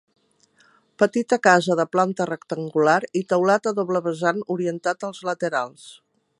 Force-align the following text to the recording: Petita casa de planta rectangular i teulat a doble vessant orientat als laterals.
Petita 1.01 1.37
casa 1.47 1.77
de 1.81 1.85
planta 1.97 2.27
rectangular 2.31 2.97
i 3.21 3.23
teulat 3.35 3.71
a 3.73 3.77
doble 3.81 4.03
vessant 4.09 4.43
orientat 4.57 5.09
als 5.11 5.25
laterals. 5.31 5.89